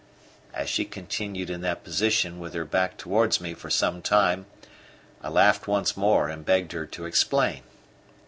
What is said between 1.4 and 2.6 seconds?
in that position with